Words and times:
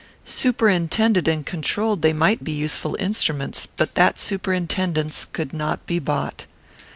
Superintended 0.25 1.27
and 1.27 1.45
controlled, 1.45 2.01
they 2.01 2.11
might 2.11 2.43
be 2.43 2.53
useful 2.53 2.95
instruments; 2.99 3.67
but 3.67 3.93
that 3.93 4.17
superintendence 4.17 5.27
could 5.31 5.53
not 5.53 5.85
be 5.85 5.99
bought. 5.99 6.47